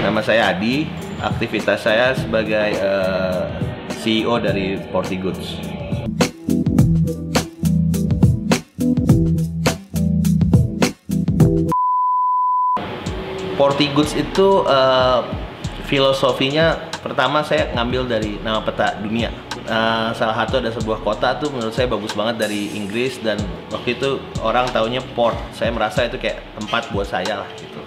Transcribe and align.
Nama 0.00 0.20
saya 0.24 0.56
Adi, 0.56 0.88
aktivitas 1.20 1.84
saya 1.84 2.16
sebagai 2.16 2.72
eh, 2.72 3.44
CEO 4.00 4.40
dari 4.40 4.80
Porty 4.88 5.20
Goods. 5.20 5.60
Porty 13.60 13.92
Goods 13.92 14.16
itu 14.16 14.64
eh, 14.64 15.20
filosofinya 15.84 16.80
pertama 17.04 17.44
saya 17.44 17.68
ngambil 17.76 18.08
dari 18.08 18.40
nama 18.40 18.64
peta 18.64 18.96
dunia. 19.04 19.28
Eh, 19.68 20.10
salah 20.16 20.36
satu 20.40 20.58
ada 20.58 20.72
sebuah 20.72 21.04
kota 21.04 21.36
tuh 21.36 21.52
menurut 21.52 21.70
saya 21.76 21.84
bagus 21.86 22.16
banget 22.16 22.48
dari 22.48 22.72
Inggris 22.72 23.20
dan 23.20 23.36
waktu 23.68 23.94
itu 24.00 24.16
orang 24.40 24.64
taunya 24.72 25.04
port. 25.12 25.36
Saya 25.52 25.68
merasa 25.70 26.08
itu 26.08 26.16
kayak 26.16 26.40
tempat 26.56 26.88
buat 26.90 27.04
saya 27.04 27.44
lah 27.44 27.50
gitu. 27.60 27.80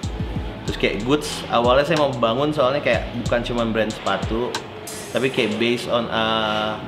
Terus 0.70 0.78
kayak 0.78 0.96
goods 1.04 1.30
awalnya 1.50 1.84
saya 1.84 1.98
mau 2.00 2.14
bangun 2.14 2.54
soalnya 2.54 2.80
kayak 2.80 3.10
bukan 3.26 3.42
cuma 3.44 3.66
brand 3.68 3.92
sepatu 3.92 4.54
tapi 5.14 5.30
kayak 5.30 5.62
based 5.62 5.86
on 5.92 6.10
uh, 6.10 6.80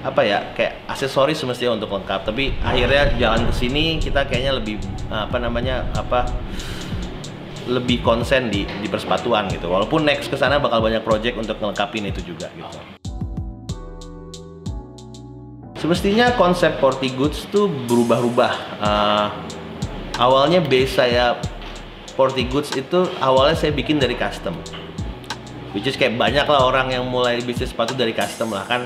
apa 0.00 0.20
ya 0.22 0.38
kayak 0.54 0.80
aksesoris 0.86 1.42
semestinya 1.42 1.76
untuk 1.76 1.92
lengkap 1.92 2.22
tapi 2.22 2.54
akhirnya 2.62 3.10
jalan 3.18 3.42
ke 3.50 3.52
sini 3.52 3.98
kita 3.98 4.24
kayaknya 4.24 4.56
lebih 4.56 4.78
uh, 5.10 5.26
apa 5.26 5.36
namanya 5.42 5.82
apa 5.98 6.30
lebih 7.66 8.00
konsen 8.00 8.48
di 8.48 8.64
di 8.64 8.88
persepatuan 8.88 9.50
gitu 9.50 9.68
walaupun 9.68 10.06
next 10.06 10.30
ke 10.30 10.38
sana 10.38 10.62
bakal 10.62 10.80
banyak 10.80 11.02
project 11.02 11.36
untuk 11.36 11.58
ngelengkapin 11.58 12.06
itu 12.08 12.22
juga 12.22 12.48
gitu 12.54 12.99
semestinya 15.80 16.36
konsep 16.36 16.76
Porty 16.76 17.08
Goods 17.16 17.48
tuh 17.48 17.72
berubah-ubah. 17.88 18.54
Uh, 18.84 19.26
awalnya 20.20 20.60
base 20.60 21.00
saya 21.00 21.40
Porty 22.12 22.44
Goods 22.44 22.76
itu 22.76 23.08
awalnya 23.16 23.56
saya 23.56 23.72
bikin 23.72 23.96
dari 23.96 24.12
custom. 24.12 24.52
Which 25.72 25.88
is 25.88 25.96
kayak 25.96 26.20
banyak 26.20 26.44
lah 26.44 26.68
orang 26.68 26.92
yang 26.92 27.08
mulai 27.08 27.40
bisnis 27.40 27.72
sepatu 27.72 27.96
dari 27.96 28.12
custom 28.12 28.52
lah. 28.52 28.68
Kan 28.68 28.84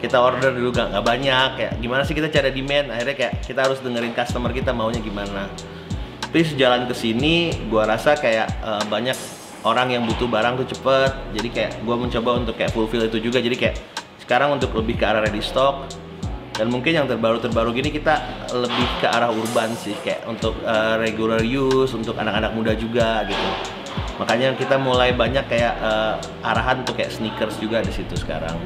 kita 0.00 0.16
order 0.16 0.56
dulu 0.56 0.72
gak, 0.72 0.96
nggak 0.96 1.04
banyak. 1.04 1.48
Kayak 1.60 1.72
gimana 1.76 2.02
sih 2.08 2.16
kita 2.16 2.32
cari 2.32 2.56
demand? 2.56 2.88
Akhirnya 2.88 3.16
kayak 3.20 3.34
kita 3.44 3.60
harus 3.60 3.78
dengerin 3.84 4.16
customer 4.16 4.48
kita 4.56 4.72
maunya 4.72 5.04
gimana. 5.04 5.44
Tapi 6.24 6.40
sejalan 6.40 6.88
ke 6.88 6.94
sini 6.96 7.52
gua 7.68 7.84
rasa 7.84 8.16
kayak 8.16 8.48
eh, 8.48 8.84
banyak 8.88 9.18
orang 9.66 9.92
yang 9.92 10.08
butuh 10.08 10.30
barang 10.30 10.64
tuh 10.64 10.72
cepet. 10.72 11.12
Jadi 11.36 11.48
kayak 11.52 11.72
gua 11.84 12.00
mencoba 12.00 12.30
untuk 12.40 12.54
kayak 12.56 12.72
fulfill 12.72 13.04
itu 13.04 13.18
juga. 13.20 13.42
Jadi 13.42 13.58
kayak 13.58 13.76
sekarang 14.24 14.56
untuk 14.56 14.72
lebih 14.78 14.96
ke 14.96 15.04
arah 15.04 15.26
ready 15.26 15.42
stock 15.42 15.90
dan 16.60 16.68
mungkin 16.68 16.92
yang 16.92 17.08
terbaru-terbaru 17.08 17.72
gini 17.72 17.88
kita 17.88 18.20
lebih 18.52 18.88
ke 19.00 19.08
arah 19.08 19.32
urban 19.32 19.72
sih 19.80 19.96
kayak 20.04 20.28
untuk 20.28 20.52
eh, 20.60 21.00
regular 21.00 21.40
use 21.40 21.96
untuk 21.96 22.20
anak-anak 22.20 22.52
muda 22.52 22.76
juga 22.76 23.24
gitu. 23.24 23.48
Makanya 24.20 24.52
kita 24.60 24.76
mulai 24.76 25.16
banyak 25.16 25.48
kayak 25.48 25.74
eh, 25.80 26.14
arahan 26.44 26.84
untuk 26.84 27.00
kayak 27.00 27.16
sneakers 27.16 27.56
juga 27.56 27.80
di 27.80 27.88
situ 27.88 28.12
sekarang. 28.12 28.60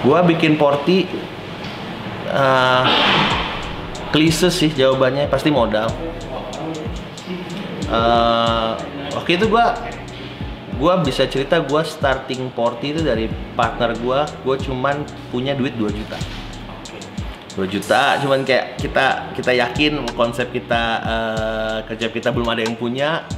Gua 0.00 0.24
bikin 0.24 0.56
porty 0.56 1.04
eh, 2.32 2.84
klise 4.16 4.48
sih 4.48 4.72
jawabannya 4.72 5.28
pasti 5.28 5.52
modal. 5.52 5.92
Eh, 7.84 8.70
waktu 9.12 9.36
itu 9.36 9.44
gua 9.44 9.76
gua 10.80 11.04
bisa 11.04 11.28
cerita 11.28 11.60
gua 11.60 11.84
starting 11.84 12.48
porty 12.56 12.96
itu 12.96 13.04
dari 13.04 13.28
partner 13.52 13.92
gua 14.00 14.24
gua 14.40 14.56
cuman 14.56 15.04
punya 15.28 15.52
duit 15.52 15.76
2 15.76 15.92
juta. 15.92 16.16
2 17.60 17.68
juta 17.68 18.16
cuman 18.24 18.40
kayak 18.48 18.80
kita 18.80 19.36
kita 19.36 19.52
yakin 19.52 20.08
konsep 20.16 20.48
kita 20.48 20.82
eh, 21.04 21.78
kerja 21.92 22.08
kita 22.08 22.28
belum 22.32 22.48
ada 22.48 22.64
yang 22.64 22.74
punya. 22.80 23.28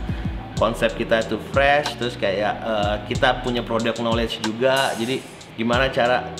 Konsep 0.54 0.94
kita 0.94 1.26
itu 1.26 1.42
fresh 1.50 1.98
terus 1.98 2.14
kayak 2.14 2.54
eh, 2.62 2.96
kita 3.10 3.42
punya 3.42 3.66
produk 3.66 3.98
knowledge 3.98 4.38
juga. 4.46 4.94
Jadi 4.94 5.18
gimana 5.58 5.90
cara 5.90 6.30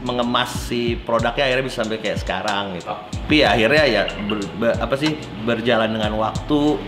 mengemas 0.00 0.70
si 0.70 0.96
produknya 0.96 1.44
akhirnya 1.44 1.64
bisa 1.66 1.82
sampai 1.84 1.98
kayak 1.98 2.22
sekarang 2.22 2.78
gitu. 2.78 2.88
Tapi 2.94 3.36
ya 3.42 3.52
akhirnya 3.52 3.84
ya 3.84 4.02
ber- 4.30 4.50
be- 4.56 4.78
apa 4.78 4.94
sih 4.96 5.18
berjalan 5.44 5.92
dengan 5.92 6.14
waktu 6.16 6.80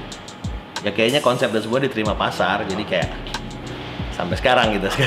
ya 0.82 0.90
kayaknya 0.90 1.22
konsep 1.22 1.50
dan 1.54 1.62
semua 1.62 1.78
diterima 1.78 2.14
pasar 2.18 2.66
jadi 2.66 2.82
kayak 2.82 3.08
sampai 4.12 4.36
sekarang 4.38 4.76
gitu 4.76 4.88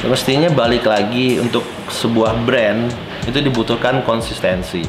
Mestinya 0.00 0.48
balik 0.48 0.88
lagi 0.88 1.36
untuk 1.36 1.60
sebuah 1.92 2.32
brand 2.48 2.88
itu 3.28 3.36
dibutuhkan 3.36 4.00
konsistensi. 4.00 4.80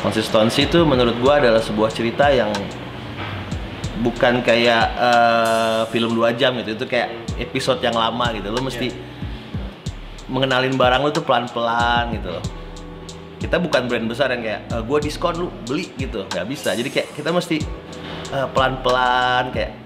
Konsistensi 0.00 0.64
itu 0.64 0.88
menurut 0.88 1.12
gua 1.20 1.36
adalah 1.36 1.60
sebuah 1.60 1.92
cerita 1.92 2.32
yang 2.32 2.48
bukan 4.00 4.40
kayak 4.40 4.84
eh, 4.88 5.82
film 5.92 6.16
dua 6.16 6.32
jam 6.32 6.56
gitu. 6.64 6.80
Itu 6.80 6.88
kayak 6.88 7.36
episode 7.36 7.84
yang 7.84 7.92
lama 7.92 8.32
gitu. 8.32 8.48
Lo 8.48 8.64
mesti 8.64 8.88
mengenalin 10.32 10.80
barang 10.80 11.04
lo 11.04 11.12
tuh 11.12 11.20
pelan-pelan 11.20 12.16
gitu 12.16 12.40
loh. 12.40 12.63
Kita 13.44 13.60
bukan 13.60 13.84
brand 13.92 14.08
besar 14.08 14.32
yang 14.32 14.40
kayak 14.40 14.60
"Eh, 14.72 14.82
gua 14.88 14.98
diskon 15.04 15.36
lu 15.36 15.46
beli 15.68 15.92
gitu. 16.00 16.24
nggak 16.24 16.48
bisa. 16.48 16.72
Jadi 16.72 16.88
kayak 16.88 17.12
kita 17.12 17.28
mesti 17.28 17.60
eh, 18.32 18.46
pelan-pelan 18.56 19.52
kayak 19.52 19.76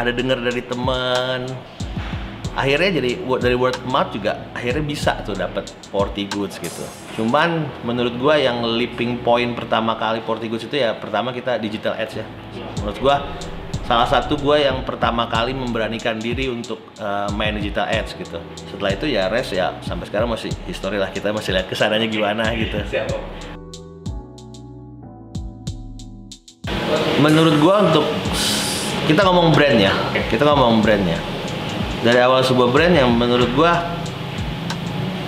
ada 0.00 0.08
denger 0.08 0.40
dari 0.40 0.62
temen 0.64 1.44
akhirnya 2.52 3.00
jadi 3.00 3.10
dari 3.40 3.56
word 3.56 3.76
of 3.80 3.84
mouth 3.88 4.12
juga 4.12 4.36
akhirnya 4.52 4.84
bisa 4.84 5.24
tuh 5.24 5.32
dapat 5.32 5.72
Porty 5.88 6.28
Goods 6.28 6.60
gitu. 6.60 6.84
Cuman 7.16 7.64
menurut 7.84 8.16
gua 8.20 8.36
yang 8.36 8.64
leaping 8.64 9.20
point 9.24 9.52
pertama 9.56 9.96
kali 9.96 10.20
Porty 10.24 10.48
Goods 10.52 10.68
itu 10.68 10.76
ya 10.80 10.96
pertama 10.96 11.32
kita 11.32 11.56
digital 11.56 11.96
ads 11.96 12.20
ya. 12.20 12.26
Menurut 12.80 12.98
gua 13.00 13.16
salah 13.82 14.08
satu 14.08 14.38
gua 14.38 14.56
yang 14.58 14.86
pertama 14.86 15.26
kali 15.26 15.52
memberanikan 15.52 16.16
diri 16.16 16.48
untuk 16.48 16.78
uh, 17.02 17.28
main 17.34 17.54
digital 17.58 17.90
ads 17.90 18.14
gitu. 18.14 18.38
Setelah 18.70 18.90
itu 18.94 19.06
ya 19.10 19.26
res 19.26 19.50
ya 19.50 19.74
sampai 19.82 20.06
sekarang 20.06 20.30
masih 20.30 20.50
history 20.64 20.96
lah 21.02 21.10
kita 21.10 21.34
masih 21.34 21.52
lihat 21.54 21.66
ke 21.66 21.74
sananya 21.74 22.06
gimana 22.06 22.54
gitu. 22.54 22.78
Menurut 27.22 27.54
gua 27.62 27.86
untuk 27.90 28.06
kita 29.06 29.26
ngomong 29.26 29.50
brand 29.50 29.78
ya, 29.78 29.94
kita 30.30 30.46
ngomong 30.46 30.78
brandnya 30.82 31.18
dari 32.02 32.18
awal 32.22 32.42
sebuah 32.42 32.70
brand 32.70 32.94
yang 32.94 33.10
menurut 33.14 33.50
gua 33.54 33.82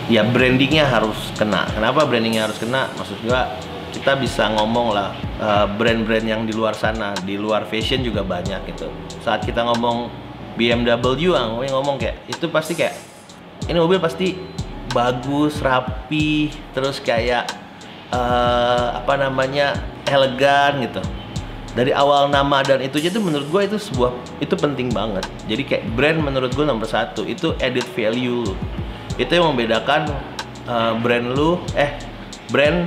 ya 0.07 0.23
brandingnya 0.23 0.87
harus 0.87 1.17
kena. 1.35 1.67
Kenapa 1.75 2.07
brandingnya 2.07 2.47
harus 2.51 2.59
kena? 2.59 2.91
Maksud 2.99 3.19
gua 3.27 3.51
kita 3.95 4.19
bisa 4.19 4.51
ngomong 4.53 4.91
lah 4.91 5.15
brand-brand 5.77 6.27
yang 6.27 6.43
di 6.49 6.53
luar 6.57 6.73
sana, 6.73 7.13
di 7.23 7.37
luar 7.37 7.69
fashion 7.69 8.01
juga 8.01 8.25
banyak 8.25 8.65
gitu. 8.75 8.89
Saat 9.21 9.45
kita 9.45 9.65
ngomong 9.65 10.09
BMW, 10.55 11.35
ah, 11.35 11.51
ngomong 11.51 11.71
ngomong 11.71 11.97
kayak 11.99 12.25
itu 12.31 12.47
pasti 12.49 12.79
kayak 12.79 12.95
ini 13.67 13.79
mobil 13.79 13.99
pasti 13.99 14.39
bagus, 14.95 15.59
rapi, 15.61 16.53
terus 16.73 17.03
kayak 17.03 17.51
eh, 18.15 18.87
apa 18.95 19.15
namanya 19.19 19.75
elegan 20.07 20.85
gitu 20.85 21.03
dari 21.75 21.91
awal 21.91 22.31
nama 22.31 22.63
dan 22.63 22.79
itu 22.81 23.03
tuh 23.11 23.19
menurut 23.19 23.51
gue 23.51 23.63
itu 23.75 23.79
sebuah 23.91 24.15
itu 24.39 24.55
penting 24.55 24.95
banget 24.95 25.27
jadi 25.51 25.63
kayak 25.67 25.85
brand 25.99 26.19
menurut 26.23 26.55
gue 26.55 26.63
nomor 26.63 26.87
satu 26.87 27.27
itu 27.27 27.51
edit 27.59 27.85
value 27.99 28.47
lu. 28.47 28.55
itu 29.19 29.31
yang 29.35 29.51
membedakan 29.53 30.07
uh, 30.71 30.95
brand 31.03 31.35
lu 31.35 31.59
eh 31.75 31.99
brand 32.55 32.87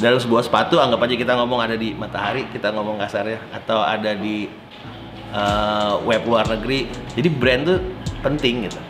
dalam 0.00 0.16
sebuah 0.16 0.48
sepatu 0.48 0.80
anggap 0.80 1.04
aja 1.04 1.14
kita 1.14 1.32
ngomong 1.36 1.60
ada 1.60 1.76
di 1.76 1.92
matahari 1.92 2.48
kita 2.48 2.72
ngomong 2.72 2.96
kasarnya 2.96 3.36
atau 3.52 3.84
ada 3.84 4.16
di 4.16 4.48
uh, 5.36 6.00
web 6.08 6.24
luar 6.24 6.48
negeri. 6.48 6.88
Jadi 7.14 7.28
brand 7.28 7.62
tuh 7.68 7.78
penting 8.24 8.66
gitu. 8.66 8.80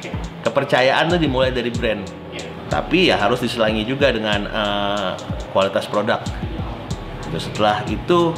Kepercayaan 0.46 1.10
tuh 1.10 1.18
dimulai 1.18 1.50
dari 1.50 1.68
brand. 1.74 2.06
Tapi 2.70 3.10
ya 3.10 3.18
harus 3.18 3.42
diselangi 3.42 3.82
juga 3.82 4.14
dengan 4.14 4.46
uh, 4.46 5.12
kualitas 5.50 5.90
produk. 5.90 6.22
Terus 7.26 7.50
setelah 7.50 7.82
itu 7.90 8.30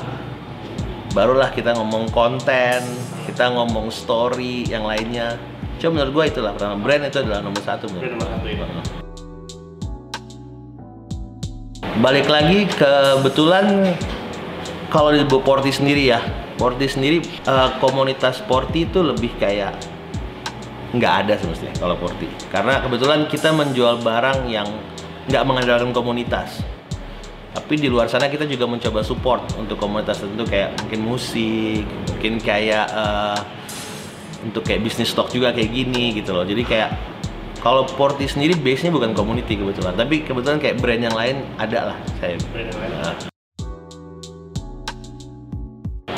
barulah 1.12 1.52
kita 1.52 1.76
ngomong 1.76 2.08
konten, 2.08 2.80
kita 3.28 3.52
ngomong 3.52 3.92
story 3.92 4.64
yang 4.64 4.88
lainnya. 4.88 5.36
Cuma 5.76 6.00
menurut 6.00 6.12
gua 6.16 6.24
itulah 6.24 6.56
pertama 6.56 6.80
brand 6.80 7.04
itu 7.04 7.20
adalah 7.20 7.44
nomor 7.44 7.60
satu 7.60 7.92
menurut 7.92 8.16
gua. 8.16 9.11
Balik 12.00 12.24
lagi 12.24 12.64
kebetulan 12.72 13.92
kalau 14.88 15.12
di 15.12 15.28
Porty 15.28 15.68
sendiri 15.68 16.08
ya, 16.08 16.24
Porty 16.56 16.88
sendiri 16.88 17.20
eh, 17.20 17.70
komunitas 17.84 18.40
Porty 18.48 18.88
itu 18.88 19.04
lebih 19.04 19.36
kayak 19.36 19.76
nggak 20.96 21.14
ada 21.28 21.36
semestinya 21.36 21.76
kalau 21.76 22.00
Porty. 22.00 22.32
Karena 22.48 22.80
kebetulan 22.80 23.28
kita 23.28 23.52
menjual 23.52 24.00
barang 24.00 24.48
yang 24.48 24.64
nggak 25.28 25.44
mengandalkan 25.44 25.92
komunitas. 25.92 26.64
Tapi 27.52 27.76
di 27.76 27.92
luar 27.92 28.08
sana 28.08 28.32
kita 28.32 28.48
juga 28.48 28.64
mencoba 28.64 29.04
support 29.04 29.52
untuk 29.60 29.76
komunitas 29.76 30.24
tertentu 30.24 30.48
kayak 30.48 30.72
mungkin 30.80 31.00
musik 31.04 31.84
mungkin 32.08 32.40
kayak 32.40 32.88
eh, 32.88 33.38
untuk 34.48 34.64
kayak 34.64 34.80
bisnis 34.80 35.12
stock 35.12 35.28
juga 35.28 35.52
kayak 35.52 35.68
gini 35.68 36.16
gitu 36.16 36.32
loh. 36.32 36.48
Jadi 36.48 36.64
kayak 36.64 37.11
kalau 37.62 37.86
Porti 37.86 38.26
sendiri 38.26 38.58
base 38.58 38.82
nya 38.82 38.90
bukan 38.90 39.14
community 39.14 39.54
kebetulan 39.54 39.94
tapi 39.94 40.26
kebetulan 40.26 40.58
kayak 40.58 40.82
brand 40.82 40.98
yang 40.98 41.14
lain 41.14 41.46
ada 41.56 41.94
lah 41.94 41.96
saya 42.18 42.34
Nah. 42.42 43.14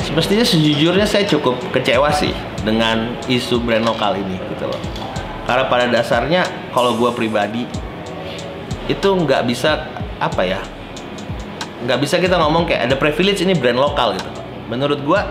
Semestinya 0.01 0.45
sejujurnya 0.45 1.05
saya 1.05 1.25
cukup 1.29 1.57
kecewa 1.69 2.09
sih 2.13 2.33
dengan 2.65 3.13
isu 3.29 3.61
brand 3.61 3.85
lokal 3.85 4.17
ini 4.17 4.37
gitu 4.53 4.69
loh. 4.69 4.81
Karena 5.45 5.65
pada 5.69 5.85
dasarnya 5.89 6.45
kalau 6.73 6.97
gue 6.97 7.09
pribadi 7.13 7.65
itu 8.85 9.05
nggak 9.05 9.45
bisa 9.49 9.85
apa 10.21 10.41
ya 10.45 10.61
nggak 11.85 11.99
bisa 12.01 12.17
kita 12.17 12.39
ngomong 12.39 12.65
kayak 12.65 12.89
ada 12.89 12.95
privilege 12.97 13.41
ini 13.45 13.53
brand 13.53 13.77
lokal 13.77 14.17
gitu. 14.17 14.29
Menurut 14.71 15.01
gue 15.01 15.21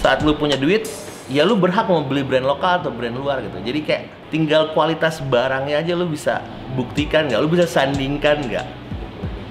saat 0.00 0.24
lu 0.24 0.32
punya 0.32 0.56
duit 0.56 0.88
ya 1.28 1.44
lu 1.44 1.56
berhak 1.56 1.88
mau 1.88 2.00
beli 2.04 2.24
brand 2.24 2.46
lokal 2.48 2.80
atau 2.84 2.92
brand 2.92 3.16
luar 3.16 3.44
gitu. 3.44 3.58
Jadi 3.64 3.80
kayak 3.84 4.19
tinggal 4.30 4.70
kualitas 4.72 5.18
barangnya 5.20 5.82
aja 5.82 5.92
lu 5.98 6.06
bisa 6.06 6.40
buktikan 6.78 7.26
nggak, 7.26 7.40
lu 7.42 7.50
bisa 7.50 7.66
sandingkan 7.66 8.46
nggak? 8.46 8.66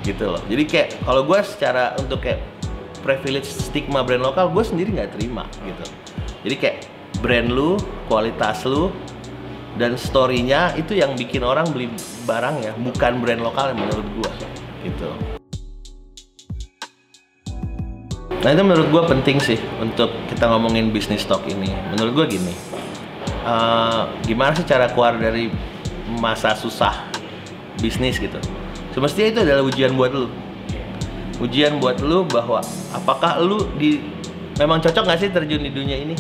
Gitu 0.08 0.24
loh. 0.26 0.42
Jadi 0.48 0.64
kayak 0.66 0.88
kalau 1.04 1.28
gue 1.28 1.40
secara 1.44 1.94
untuk 2.00 2.24
kayak 2.24 2.40
privilege 3.04 3.48
stigma 3.48 4.02
brand 4.02 4.24
lokal 4.24 4.52
gue 4.52 4.64
sendiri 4.64 4.96
nggak 4.96 5.20
terima 5.20 5.44
gitu. 5.68 5.84
Jadi 6.48 6.56
kayak 6.56 6.78
brand 7.20 7.52
lu 7.52 7.76
kualitas 8.08 8.64
lu 8.64 8.92
dan 9.76 10.00
storynya 10.00 10.76
itu 10.80 10.96
yang 10.96 11.16
bikin 11.16 11.44
orang 11.44 11.68
beli 11.72 11.92
barang 12.24 12.56
ya 12.64 12.72
bukan 12.80 13.20
brand 13.20 13.44
lokal 13.44 13.76
yang 13.76 13.80
menurut 13.84 14.08
gue 14.24 14.32
gitu. 14.88 15.10
Nah 18.40 18.56
itu 18.56 18.64
menurut 18.64 18.88
gue 18.88 19.04
penting 19.04 19.38
sih 19.44 19.60
untuk 19.84 20.16
kita 20.32 20.48
ngomongin 20.48 20.96
bisnis 20.96 21.28
stock 21.28 21.44
ini. 21.44 21.68
Menurut 21.92 22.24
gue 22.24 22.40
gini 22.40 22.79
uh, 23.44 24.10
gimana 24.26 24.56
sih 24.56 24.66
cara 24.66 24.90
keluar 24.92 25.16
dari 25.20 25.52
masa 26.20 26.58
susah 26.58 27.08
bisnis 27.80 28.20
gitu 28.20 28.38
semestinya 28.92 29.28
itu 29.30 29.40
adalah 29.46 29.64
ujian 29.64 29.94
buat 29.96 30.12
lu 30.12 30.28
ujian 31.40 31.80
buat 31.80 32.04
lu 32.04 32.28
bahwa 32.28 32.60
apakah 32.92 33.40
lu 33.40 33.64
di 33.80 34.04
memang 34.60 34.84
cocok 34.84 35.08
nggak 35.08 35.20
sih 35.24 35.32
terjun 35.32 35.64
di 35.64 35.72
dunia 35.72 35.96
ini? 35.96 36.16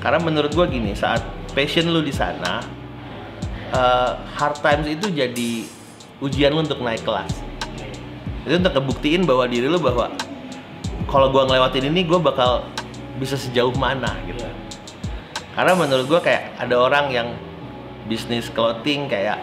Karena 0.00 0.20
menurut 0.20 0.52
gua 0.52 0.68
gini, 0.68 0.92
saat 0.92 1.24
passion 1.56 1.88
lu 1.88 2.04
di 2.04 2.12
sana, 2.12 2.60
uh, 3.72 4.20
hard 4.36 4.60
times 4.60 4.86
itu 4.88 5.08
jadi 5.08 5.64
ujian 6.20 6.52
lu 6.52 6.60
untuk 6.64 6.80
naik 6.84 7.00
kelas. 7.04 7.32
Itu 8.44 8.60
untuk 8.60 8.76
ngebuktiin 8.76 9.24
bahwa 9.24 9.48
diri 9.48 9.68
lu 9.68 9.80
bahwa 9.80 10.12
kalau 11.08 11.32
gua 11.32 11.48
ngelewatin 11.48 11.88
ini, 11.88 12.04
gua 12.04 12.20
bakal 12.20 12.68
bisa 13.16 13.36
sejauh 13.36 13.72
mana 13.76 14.12
gitu. 14.28 14.44
Karena 15.54 15.72
menurut 15.74 16.06
gua 16.06 16.20
kayak 16.22 16.56
ada 16.58 16.76
orang 16.78 17.10
yang 17.10 17.28
bisnis 18.06 18.50
clothing 18.50 19.06
kayak 19.10 19.38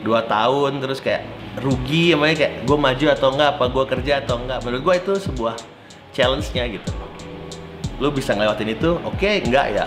dua 0.00 0.24
tahun 0.24 0.80
terus 0.80 1.04
kayak 1.04 1.26
rugi 1.60 2.14
emangnya 2.14 2.46
kayak 2.46 2.54
gue 2.64 2.78
maju 2.78 3.06
atau 3.10 3.28
enggak 3.34 3.50
apa 3.58 3.64
gue 3.68 3.84
kerja 3.96 4.12
atau 4.22 4.36
enggak. 4.38 4.58
Menurut 4.62 4.82
gue 4.86 4.94
itu 5.02 5.12
sebuah 5.28 5.54
challenge-nya 6.14 6.64
gitu. 6.70 6.90
Lu 7.98 8.08
bisa 8.14 8.32
ngelewatin 8.32 8.70
itu 8.70 8.96
oke 9.02 9.18
okay, 9.18 9.42
enggak 9.42 9.66
ya? 9.74 9.86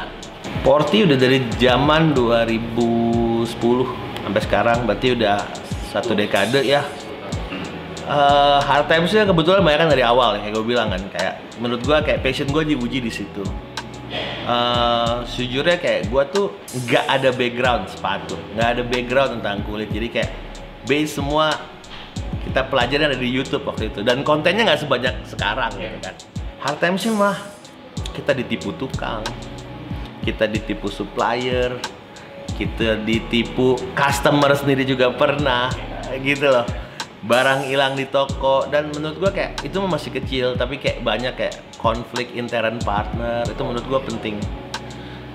Porti 0.62 1.08
udah 1.08 1.18
dari 1.18 1.42
zaman 1.58 2.14
2010 2.14 3.48
sampai 4.24 4.42
sekarang 4.44 4.78
berarti 4.86 5.16
udah 5.16 5.40
satu 5.90 6.14
dekade 6.14 6.62
ya. 6.68 6.84
Uh, 8.04 8.60
hard 8.60 8.92
times-nya 8.92 9.24
kebetulan 9.24 9.64
banyak 9.64 9.80
kan 9.80 9.90
dari 9.90 10.04
awal 10.04 10.36
ya 10.36 10.44
kayak 10.46 10.54
gue 10.60 10.66
bilang 10.68 10.92
kan. 10.92 11.02
Kayak 11.10 11.34
menurut 11.58 11.82
gue 11.82 11.98
kayak 12.04 12.20
passion 12.22 12.52
gue 12.52 12.76
diuji 12.76 13.00
di 13.00 13.10
situ 13.10 13.42
uh, 14.46 15.24
sejujurnya 15.28 15.78
kayak 15.80 16.02
gue 16.12 16.24
tuh 16.32 16.46
nggak 16.88 17.06
ada 17.08 17.30
background 17.32 17.84
sepatu 17.90 18.36
nggak 18.56 18.68
ada 18.78 18.84
background 18.86 19.32
tentang 19.40 19.58
kulit. 19.68 19.90
Jadi 19.92 20.08
kayak 20.12 20.32
base 20.88 21.16
semua 21.16 21.52
kita 22.44 22.68
pelajari 22.68 23.04
ada 23.08 23.18
di 23.18 23.30
YouTube 23.32 23.64
waktu 23.64 23.90
itu. 23.90 24.00
Dan 24.04 24.22
kontennya 24.22 24.68
nggak 24.68 24.82
sebanyak 24.84 25.16
sekarang 25.28 25.72
gitu 25.80 25.98
kan. 26.04 26.16
Hard 26.64 26.78
times 26.80 27.04
sih 27.04 27.12
mah 27.12 27.36
kita 28.14 28.32
ditipu 28.32 28.72
tukang 28.78 29.26
kita 30.24 30.48
ditipu 30.48 30.88
supplier 30.88 31.76
kita 32.56 33.02
ditipu 33.02 33.76
customer 33.98 34.54
sendiri 34.54 34.86
juga 34.86 35.12
pernah 35.12 35.74
gitu 36.22 36.48
loh. 36.48 36.64
Barang 37.24 37.64
hilang 37.66 37.96
di 37.96 38.04
toko 38.06 38.68
dan 38.68 38.92
menurut 38.92 39.16
gua 39.18 39.32
kayak 39.32 39.64
itu 39.64 39.80
masih 39.80 40.12
kecil 40.12 40.48
tapi 40.60 40.78
kayak 40.78 41.02
banyak 41.02 41.34
kayak 41.34 41.56
konflik 41.84 42.32
intern 42.32 42.80
partner 42.80 43.44
itu 43.44 43.60
menurut 43.60 43.86
gua 43.92 44.00
penting. 44.00 44.40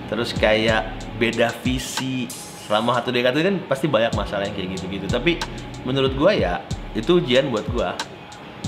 Terus 0.08 0.32
kayak 0.32 0.96
beda 1.20 1.52
visi. 1.60 2.24
Selama 2.64 2.96
satu 2.96 3.12
dekade 3.12 3.44
kan 3.44 3.60
pasti 3.68 3.84
banyak 3.84 4.16
masalah 4.16 4.48
yang 4.48 4.56
kayak 4.56 4.80
gitu-gitu. 4.80 5.04
Tapi 5.04 5.36
menurut 5.84 6.16
gua 6.16 6.32
ya 6.32 6.64
itu 6.96 7.20
ujian 7.20 7.52
buat 7.52 7.68
gua. 7.68 7.92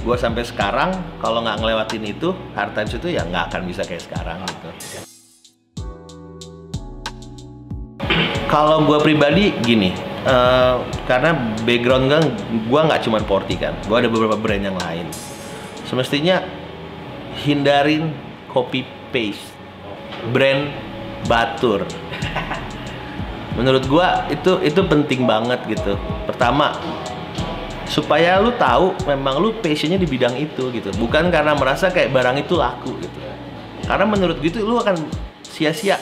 Gua 0.04 0.16
sampai 0.20 0.44
sekarang 0.44 0.92
kalau 1.24 1.40
nggak 1.40 1.60
ngelewatin 1.60 2.04
itu 2.04 2.36
hard 2.52 2.76
times 2.76 2.92
itu 2.92 3.16
ya 3.16 3.24
nggak 3.24 3.52
akan 3.52 3.64
bisa 3.64 3.80
kayak 3.88 4.04
sekarang 4.04 4.44
gitu. 4.44 4.68
Kalau 8.48 8.84
gua 8.84 9.00
pribadi 9.00 9.56
gini 9.64 9.96
uh, 10.28 10.84
karena 11.08 11.32
background 11.64 12.06
kan 12.12 12.22
gua 12.68 12.88
nggak 12.88 13.00
cuma 13.08 13.20
Porti 13.24 13.56
kan. 13.56 13.72
Gua 13.88 14.04
ada 14.04 14.08
beberapa 14.12 14.36
brand 14.36 14.64
yang 14.64 14.76
lain. 14.76 15.08
Semestinya 15.88 16.59
hindarin 17.40 18.12
copy 18.52 18.84
paste. 19.10 19.56
Brand 20.32 20.68
batur. 21.24 21.88
Menurut 23.58 23.84
gua 23.88 24.28
itu 24.28 24.60
itu 24.62 24.80
penting 24.84 25.24
banget 25.24 25.60
gitu. 25.68 25.96
Pertama 26.28 26.76
supaya 27.90 28.38
lu 28.38 28.54
tahu 28.54 28.94
memang 29.02 29.42
lu 29.42 29.50
passionnya 29.58 29.98
di 29.98 30.06
bidang 30.06 30.38
itu 30.38 30.70
gitu. 30.70 30.94
Bukan 30.96 31.32
karena 31.34 31.56
merasa 31.58 31.90
kayak 31.90 32.14
barang 32.14 32.36
itu 32.40 32.54
laku 32.54 32.94
gitu. 33.02 33.18
Karena 33.84 34.06
menurut 34.06 34.38
gitu 34.38 34.62
lu 34.62 34.78
akan 34.78 34.96
sia-sia. 35.42 35.98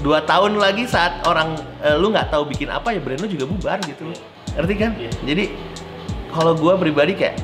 Dua 0.00 0.24
tahun 0.24 0.56
lagi 0.56 0.88
saat 0.88 1.20
orang 1.28 1.52
uh, 1.84 2.00
lu 2.00 2.08
nggak 2.08 2.32
tahu 2.32 2.48
bikin 2.48 2.72
apa 2.72 2.96
ya 2.96 3.00
brand 3.04 3.20
lu 3.20 3.28
juga 3.28 3.44
bubar 3.44 3.78
gitu. 3.84 4.08
Ngerti 4.56 4.74
kan? 4.80 4.90
Yeah. 4.96 5.14
jadi 5.28 5.44
kalau 6.32 6.56
gue 6.56 6.72
pribadi 6.80 7.12
kayak 7.12 7.36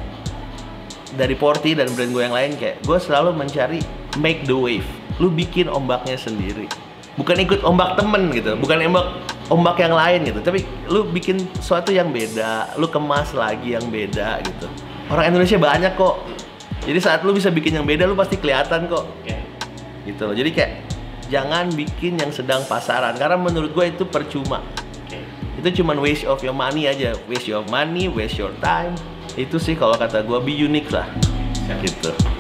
dari 1.16 1.32
Porti 1.38 1.72
dan 1.72 1.88
brand 1.96 2.12
gue 2.12 2.22
yang 2.22 2.36
lain 2.36 2.52
kayak 2.58 2.84
gue 2.84 2.98
selalu 3.00 3.32
mencari 3.32 3.80
make 4.20 4.44
the 4.44 4.56
wave. 4.56 4.84
Lu 5.16 5.32
bikin 5.32 5.70
ombaknya 5.70 6.18
sendiri. 6.20 6.68
Bukan 7.16 7.34
ikut 7.40 7.66
ombak 7.66 7.98
temen 7.98 8.30
gitu 8.30 8.54
bukan 8.54 8.78
ombak 8.86 9.06
ombak 9.48 9.76
yang 9.80 9.94
lain 9.96 10.28
gitu. 10.28 10.40
Tapi 10.44 10.60
lu 10.92 11.08
bikin 11.08 11.40
sesuatu 11.56 11.94
yang 11.94 12.12
beda 12.12 12.76
lu 12.76 12.90
kemas 12.90 13.32
lagi 13.32 13.72
yang 13.78 13.86
beda 13.88 14.44
gitu. 14.44 14.66
Orang 15.08 15.32
Indonesia 15.32 15.56
banyak 15.56 15.92
kok. 15.96 16.20
Jadi 16.84 16.98
saat 17.00 17.24
lu 17.24 17.32
bisa 17.32 17.48
bikin 17.48 17.80
yang 17.80 17.86
beda 17.88 18.04
lu 18.04 18.12
pasti 18.18 18.36
kelihatan 18.36 18.90
kok. 18.90 19.08
Gitu. 20.04 20.22
Loh 20.24 20.36
jadi 20.36 20.50
kayak 20.52 20.72
jangan 21.32 21.72
bikin 21.72 22.20
yang 22.20 22.32
sedang 22.34 22.60
pasaran. 22.68 23.16
Karena 23.16 23.40
menurut 23.40 23.72
gue 23.72 23.86
itu 23.88 24.04
percuma. 24.04 24.60
Itu 25.58 25.82
cuma 25.82 25.98
waste 25.98 26.22
of 26.22 26.38
your 26.46 26.54
money 26.54 26.86
aja. 26.86 27.18
Waste 27.26 27.50
your 27.50 27.66
money 27.66 28.06
waste 28.06 28.38
your 28.38 28.54
time 28.62 28.94
itu 29.34 29.60
sih 29.60 29.74
kalau 29.76 29.98
kata 29.98 30.22
gue 30.22 30.38
be 30.40 30.54
unique 30.54 30.88
lah. 30.94 31.10
Gitu 31.82 32.37